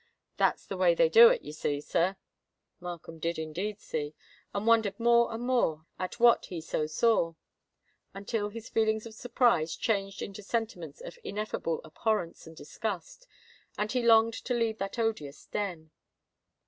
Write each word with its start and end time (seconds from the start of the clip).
That's 0.37 0.65
the 0.65 0.77
way 0.77 0.95
they 0.95 1.09
do 1.09 1.29
it, 1.29 1.43
you 1.43 1.53
see, 1.53 1.79
sir." 1.79 2.15
Markham 2.79 3.19
did 3.19 3.37
indeed 3.37 3.79
see, 3.79 4.15
and 4.51 4.65
wondered 4.65 4.99
more 4.99 5.31
and 5.31 5.43
more 5.43 5.85
at 5.99 6.19
what 6.19 6.47
he 6.47 6.59
so 6.59 6.87
saw—until 6.87 8.49
his 8.49 8.67
feelings 8.67 9.05
of 9.05 9.13
surprise 9.13 9.75
changed 9.75 10.23
into 10.23 10.41
sentiments 10.41 11.01
of 11.01 11.19
ineffable 11.23 11.81
abhorrence 11.85 12.47
and 12.47 12.57
disgust; 12.57 13.27
and 13.77 13.91
he 13.91 14.01
longed 14.01 14.33
to 14.33 14.55
leave 14.55 14.79
that 14.79 14.97
odious 14.97 15.45
den. 15.45 15.91